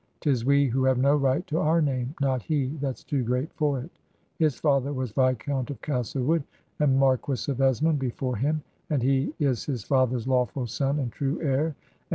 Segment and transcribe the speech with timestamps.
[0.21, 3.79] 'Tis we who have no right to our name: not he, that's too great for
[3.79, 3.91] it....
[4.39, 6.41] His father was Viscount of Castlewood,
[6.79, 11.39] and Marquis of Esmond before him, and he is his father's lawful son and true
[11.43, 11.75] heir, and